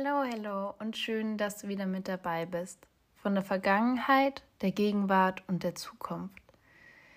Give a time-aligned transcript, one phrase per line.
[0.00, 2.78] Hello, hello und schön, dass du wieder mit dabei bist.
[3.16, 6.40] Von der Vergangenheit, der Gegenwart und der Zukunft.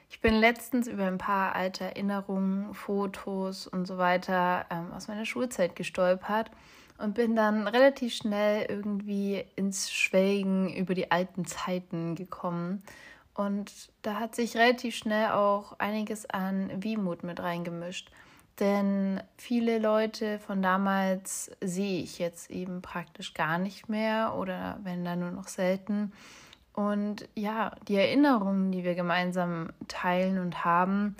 [0.09, 5.25] Ich bin letztens über ein paar alte Erinnerungen, Fotos und so weiter ähm, aus meiner
[5.25, 6.49] Schulzeit gestolpert
[6.97, 12.82] und bin dann relativ schnell irgendwie ins Schwelgen über die alten Zeiten gekommen.
[13.36, 18.09] Und da hat sich relativ schnell auch einiges an Wehmut mit reingemischt.
[18.59, 25.03] Denn viele Leute von damals sehe ich jetzt eben praktisch gar nicht mehr oder wenn
[25.03, 26.12] dann nur noch selten.
[26.73, 31.16] Und ja, die Erinnerungen, die wir gemeinsam teilen und haben,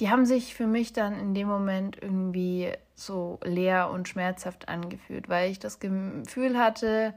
[0.00, 5.28] die haben sich für mich dann in dem Moment irgendwie so leer und schmerzhaft angefühlt,
[5.28, 7.14] weil ich das Gefühl hatte,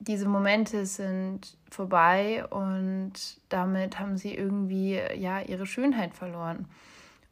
[0.00, 3.12] diese Momente sind vorbei und
[3.48, 6.66] damit haben sie irgendwie ja ihre Schönheit verloren.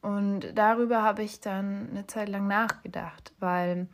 [0.02, 3.86] Und darüber habe ich dann eine Zeit lang nachgedacht, weil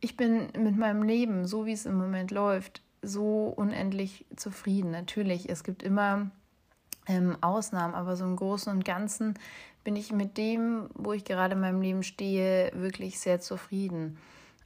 [0.00, 4.90] ich bin mit meinem Leben, so wie es im Moment läuft, so unendlich zufrieden.
[4.90, 6.30] Natürlich, es gibt immer
[7.06, 9.38] ähm, Ausnahmen, aber so im Großen und Ganzen
[9.84, 14.18] bin ich mit dem, wo ich gerade in meinem Leben stehe, wirklich sehr zufrieden.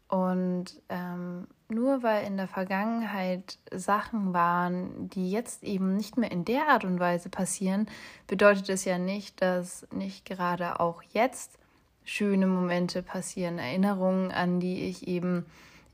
[0.08, 6.44] Und ähm, nur weil in der Vergangenheit Sachen waren, die jetzt eben nicht mehr in
[6.44, 7.86] der Art und Weise passieren,
[8.26, 11.58] bedeutet es ja nicht, dass nicht gerade auch jetzt
[12.04, 15.44] schöne Momente passieren, Erinnerungen, an die ich eben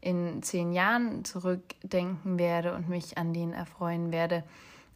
[0.00, 4.44] in zehn Jahren zurückdenken werde und mich an denen erfreuen werde.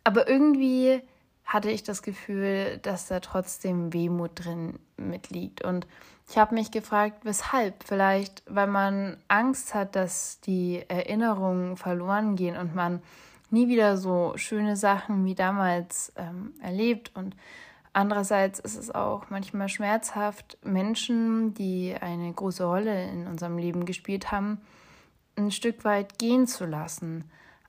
[0.04, 1.00] Aber irgendwie
[1.48, 5.64] hatte ich das Gefühl, dass da trotzdem Wehmut drin mitliegt.
[5.64, 5.86] Und
[6.28, 7.84] ich habe mich gefragt, weshalb?
[7.84, 13.02] Vielleicht, weil man Angst hat, dass die Erinnerungen verloren gehen und man
[13.48, 17.12] nie wieder so schöne Sachen wie damals ähm, erlebt.
[17.14, 17.34] Und
[17.94, 24.30] andererseits ist es auch manchmal schmerzhaft, Menschen, die eine große Rolle in unserem Leben gespielt
[24.30, 24.60] haben,
[25.34, 27.24] ein Stück weit gehen zu lassen.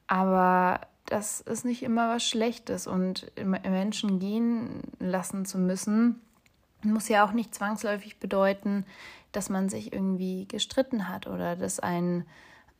[0.05, 6.21] Aber das ist nicht immer was Schlechtes und Menschen gehen lassen zu müssen,
[6.83, 8.85] muss ja auch nicht zwangsläufig bedeuten,
[9.31, 12.25] dass man sich irgendwie gestritten hat oder dass ein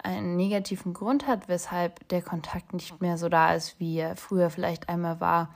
[0.01, 4.49] einen negativen Grund hat, weshalb der Kontakt nicht mehr so da ist, wie er früher
[4.49, 5.53] vielleicht einmal war.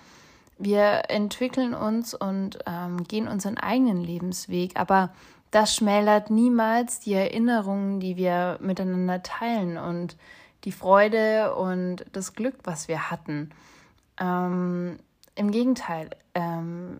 [0.57, 5.11] Wir entwickeln uns und ähm, gehen unseren eigenen Lebensweg, aber
[5.51, 10.17] das schmälert niemals die Erinnerungen, die wir miteinander teilen und
[10.63, 13.49] die Freude und das Glück, was wir hatten.
[14.19, 14.97] Ähm,
[15.35, 16.99] Im Gegenteil, ähm,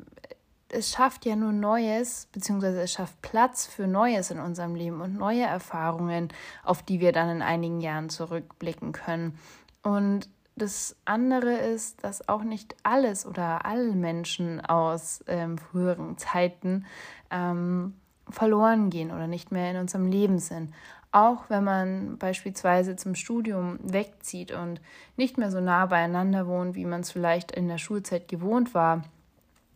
[0.69, 5.16] es schafft ja nur Neues, beziehungsweise es schafft Platz für Neues in unserem Leben und
[5.16, 6.29] neue Erfahrungen,
[6.63, 9.38] auf die wir dann in einigen Jahren zurückblicken können.
[9.84, 16.85] Und das andere ist, dass auch nicht alles oder alle Menschen aus ähm, früheren Zeiten
[17.31, 17.95] ähm,
[18.30, 20.74] verloren gehen oder nicht mehr in unserem Leben sind.
[21.13, 24.81] Auch wenn man beispielsweise zum Studium wegzieht und
[25.16, 29.03] nicht mehr so nah beieinander wohnt, wie man es vielleicht in der Schulzeit gewohnt war,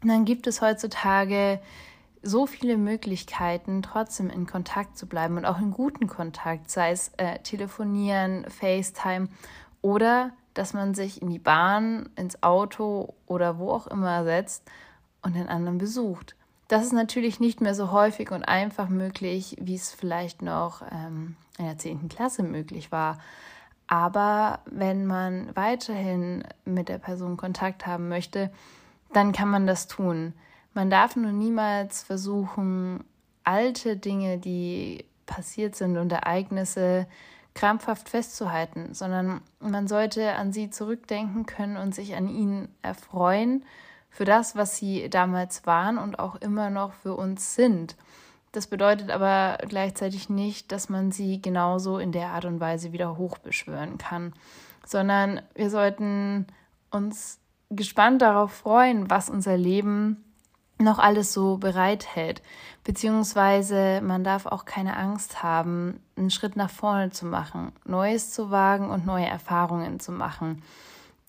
[0.03, 1.59] dann gibt es heutzutage
[2.23, 7.11] so viele Möglichkeiten, trotzdem in Kontakt zu bleiben und auch in guten Kontakt, sei es
[7.17, 9.29] äh, telefonieren, FaceTime
[9.83, 14.63] oder dass man sich in die Bahn, ins Auto oder wo auch immer setzt
[15.21, 16.35] und den anderen besucht.
[16.67, 21.38] Das ist natürlich nicht mehr so häufig und einfach möglich, wie es vielleicht noch ähm,
[21.57, 22.09] in der 10.
[22.09, 23.19] Klasse möglich war.
[23.88, 28.51] Aber wenn man weiterhin mit der Person Kontakt haben möchte,
[29.13, 30.33] dann kann man das tun.
[30.73, 33.03] Man darf nur niemals versuchen,
[33.45, 37.07] alte Dinge, die passiert sind und Ereignisse
[37.53, 43.63] krampfhaft festzuhalten, sondern man sollte an sie zurückdenken können und sich an ihnen erfreuen
[44.09, 47.95] für das, was sie damals waren und auch immer noch für uns sind.
[48.51, 53.17] Das bedeutet aber gleichzeitig nicht, dass man sie genauso in der Art und Weise wieder
[53.17, 54.34] hochbeschwören kann,
[54.85, 56.47] sondern wir sollten
[56.90, 60.23] uns gespannt darauf freuen, was unser Leben
[60.79, 62.41] noch alles so bereithält.
[62.84, 68.52] Beziehungsweise man darf auch keine Angst haben, einen Schritt nach vorne zu machen, Neues zu
[68.52, 70.64] wagen und neue Erfahrungen zu machen.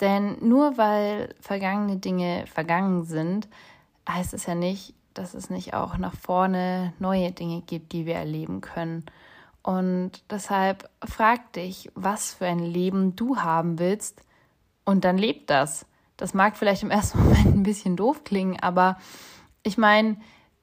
[0.01, 3.47] Denn nur weil vergangene Dinge vergangen sind,
[4.07, 8.15] heißt es ja nicht, dass es nicht auch nach vorne neue Dinge gibt, die wir
[8.15, 9.05] erleben können.
[9.61, 14.23] Und deshalb frag dich, was für ein Leben du haben willst
[14.85, 15.85] und dann lebt das.
[16.15, 18.97] Das mag vielleicht im ersten Moment ein bisschen doof klingen, aber
[19.63, 20.17] ich meine,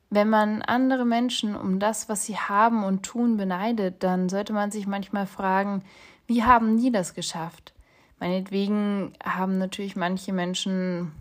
[0.09, 4.71] wenn man andere Menschen um das, was sie haben und tun, beneidet, dann sollte man
[4.71, 5.83] sich manchmal fragen,
[6.27, 7.75] wie haben die das geschafft?
[8.19, 11.13] Meinetwegen haben natürlich manche Menschen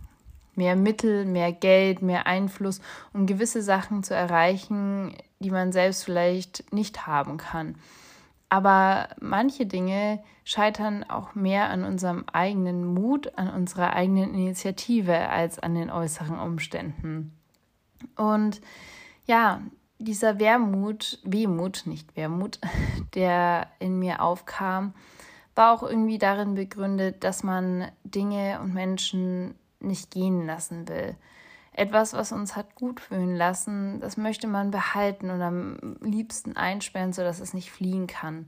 [0.56, 2.81] mehr Mittel, mehr Geld, mehr Einfluss,
[3.13, 7.75] um gewisse Sachen zu erreichen, die man selbst vielleicht nicht haben kann.
[8.47, 15.59] Aber manche Dinge scheitern auch mehr an unserem eigenen Mut, an unserer eigenen Initiative als
[15.59, 17.33] an den äußeren Umständen.
[18.15, 18.62] Und
[19.25, 19.62] ja,
[19.97, 22.59] dieser Wermut, Wehmut, nicht Wermut,
[23.15, 24.94] der in mir aufkam,
[25.56, 31.16] war auch irgendwie darin begründet, dass man Dinge und Menschen nicht gehen lassen will.
[31.72, 37.12] Etwas, was uns hat gut fühlen lassen, das möchte man behalten und am liebsten einsperren,
[37.12, 38.46] sodass es nicht fliehen kann.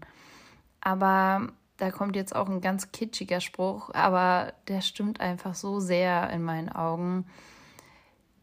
[0.79, 6.29] Aber da kommt jetzt auch ein ganz kitschiger Spruch, aber der stimmt einfach so sehr
[6.29, 7.25] in meinen Augen.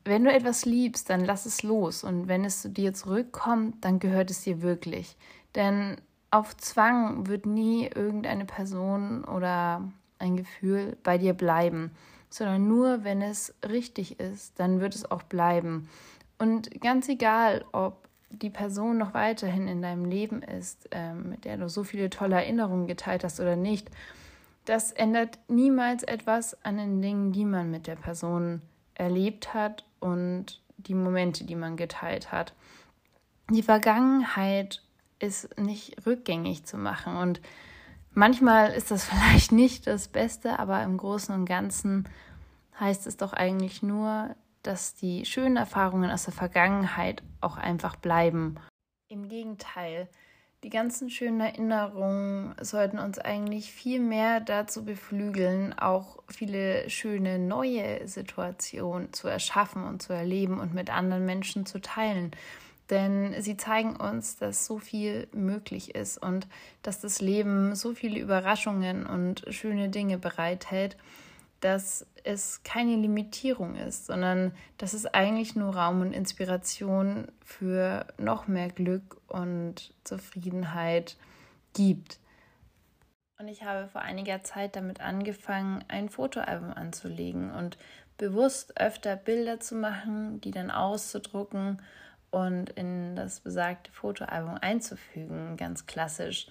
[0.05, 2.05] Wenn du etwas liebst, dann lass es los.
[2.05, 5.17] Und wenn es zu dir zurückkommt, dann gehört es dir wirklich.
[5.55, 5.97] Denn
[6.35, 9.83] auf Zwang wird nie irgendeine Person oder
[10.19, 11.91] ein Gefühl bei dir bleiben
[12.35, 15.89] sondern nur, wenn es richtig ist, dann wird es auch bleiben.
[16.37, 21.59] Und ganz egal, ob die Person noch weiterhin in deinem Leben ist, ähm, mit der
[21.59, 23.89] du so viele tolle Erinnerungen geteilt hast oder nicht,
[24.65, 28.63] das ändert niemals etwas an den Dingen, die man mit der Person
[28.95, 32.53] erlebt hat und die Momente, die man geteilt hat.
[33.49, 34.83] Die Vergangenheit
[35.25, 37.41] ist nicht rückgängig zu machen und
[38.15, 42.09] Manchmal ist das vielleicht nicht das Beste, aber im Großen und Ganzen
[42.79, 48.57] heißt es doch eigentlich nur, dass die schönen Erfahrungen aus der Vergangenheit auch einfach bleiben.
[49.09, 50.09] Im Gegenteil,
[50.63, 58.09] die ganzen schönen Erinnerungen sollten uns eigentlich viel mehr dazu beflügeln, auch viele schöne neue
[58.09, 62.31] Situationen zu erschaffen und zu erleben und mit anderen Menschen zu teilen.
[62.91, 66.47] Denn sie zeigen uns, dass so viel möglich ist und
[66.83, 70.97] dass das Leben so viele Überraschungen und schöne Dinge bereithält,
[71.61, 78.49] dass es keine Limitierung ist, sondern dass es eigentlich nur Raum und Inspiration für noch
[78.49, 81.17] mehr Glück und Zufriedenheit
[81.73, 82.19] gibt.
[83.39, 87.79] Und ich habe vor einiger Zeit damit angefangen, ein Fotoalbum anzulegen und
[88.19, 91.81] bewusst öfter Bilder zu machen, die dann auszudrucken
[92.35, 96.49] und in das besagte Fotoalbum einzufügen, ganz klassisch.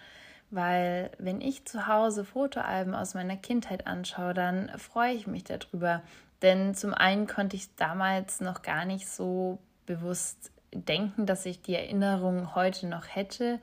[0.49, 6.01] Weil wenn ich zu Hause Fotoalben aus meiner Kindheit anschaue, dann freue ich mich darüber.
[6.41, 11.75] Denn zum einen konnte ich damals noch gar nicht so bewusst denken, dass ich die
[11.75, 13.59] Erinnerung heute noch hätte.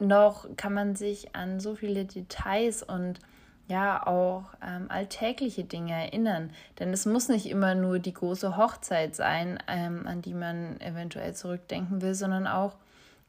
[0.00, 3.20] Noch kann man sich an so viele Details und
[3.68, 6.50] ja auch ähm, alltägliche Dinge erinnern.
[6.78, 11.34] Denn es muss nicht immer nur die große Hochzeit sein, ähm, an die man eventuell
[11.34, 12.76] zurückdenken will, sondern auch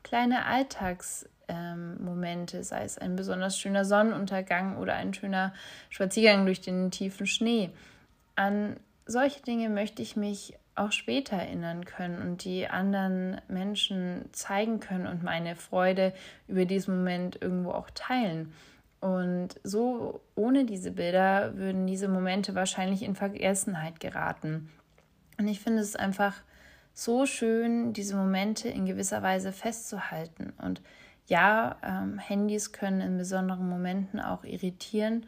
[0.03, 5.53] kleine Alltagsmomente, ähm, sei es ein besonders schöner Sonnenuntergang oder ein schöner
[5.89, 7.71] Spaziergang durch den tiefen Schnee.
[8.35, 14.79] An solche Dinge möchte ich mich auch später erinnern können und die anderen Menschen zeigen
[14.79, 16.13] können und meine Freude
[16.47, 18.53] über diesen Moment irgendwo auch teilen.
[18.99, 24.69] Und so ohne diese Bilder würden diese Momente wahrscheinlich in Vergessenheit geraten.
[25.37, 26.33] Und ich finde es einfach
[26.93, 30.53] so schön, diese Momente in gewisser Weise festzuhalten.
[30.57, 30.81] Und
[31.27, 35.25] ja, ähm, Handys können in besonderen Momenten auch irritieren,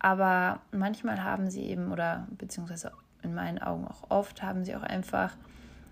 [0.00, 4.82] aber manchmal haben sie eben, oder beziehungsweise in meinen Augen auch oft, haben sie auch
[4.82, 5.36] einfach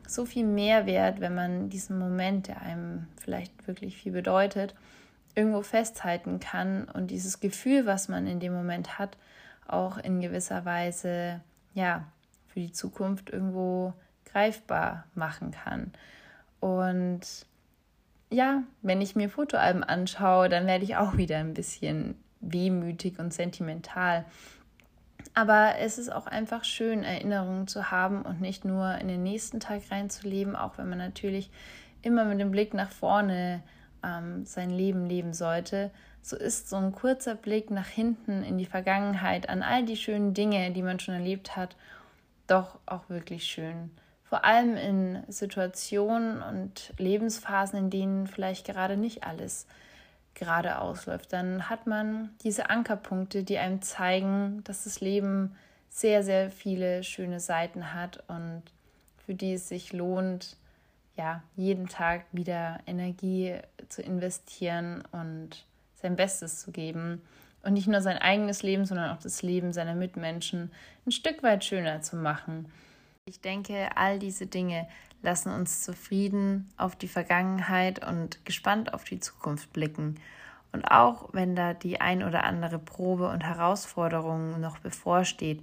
[0.07, 4.75] so viel Mehrwert, wenn man diesen Moment, der einem vielleicht wirklich viel bedeutet,
[5.35, 9.17] irgendwo festhalten kann und dieses Gefühl, was man in dem Moment hat,
[9.67, 11.41] auch in gewisser Weise
[11.75, 12.07] ja
[12.49, 13.95] für die Zukunft irgendwo
[14.27, 15.93] greifbar machen kann.
[16.61, 17.21] Und
[18.31, 23.33] ja, wenn ich mir Fotoalben anschaue, dann werde ich auch wieder ein bisschen wehmütig und
[23.33, 24.25] sentimental.
[25.35, 29.61] Aber es ist auch einfach schön, Erinnerungen zu haben und nicht nur in den nächsten
[29.61, 31.51] Tag reinzuleben, auch wenn man natürlich
[32.03, 33.63] immer mit dem Blick nach vorne
[34.05, 35.91] ähm, sein Leben leben sollte,
[36.23, 40.35] so ist so ein kurzer Blick nach hinten in die Vergangenheit, an all die schönen
[40.35, 41.77] Dinge, die man schon erlebt hat,
[42.47, 43.91] doch auch wirklich schön.
[44.25, 49.67] Vor allem in Situationen und Lebensphasen, in denen vielleicht gerade nicht alles
[50.35, 51.33] gerade ausläuft.
[51.33, 55.57] Dann hat man diese Ankerpunkte, die einem zeigen, dass das Leben
[55.91, 58.63] sehr, sehr viele schöne Seiten hat und
[59.27, 60.57] für die es sich lohnt,
[61.17, 63.57] ja, jeden Tag wieder Energie
[63.89, 67.23] zu investieren und sein Bestes zu geben
[67.63, 70.73] und nicht nur sein eigenes Leben, sondern auch das Leben seiner Mitmenschen
[71.07, 72.67] ein Stück weit schöner zu machen.
[73.25, 74.89] Ich denke, all diese Dinge
[75.23, 80.17] lassen uns zufrieden auf die Vergangenheit und gespannt auf die Zukunft blicken.
[80.73, 85.63] Und auch wenn da die ein oder andere Probe und Herausforderung noch bevorsteht,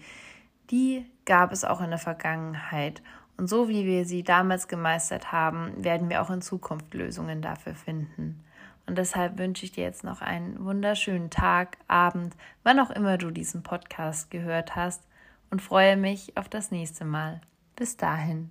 [0.71, 3.01] die gab es auch in der Vergangenheit.
[3.39, 7.73] Und so wie wir sie damals gemeistert haben, werden wir auch in Zukunft Lösungen dafür
[7.73, 8.43] finden.
[8.85, 13.31] Und deshalb wünsche ich dir jetzt noch einen wunderschönen Tag, Abend, wann auch immer du
[13.31, 15.01] diesen Podcast gehört hast
[15.51, 17.39] und freue mich auf das nächste Mal.
[17.77, 18.49] Bis dahin.